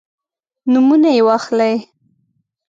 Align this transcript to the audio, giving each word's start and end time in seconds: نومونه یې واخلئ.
نومونه 0.71 1.09
یې 1.15 1.21
واخلئ. 1.27 1.75